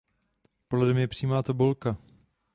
Plodem 0.67 0.97
je 0.97 1.07
přímá 1.07 1.43
tobolka. 1.43 1.97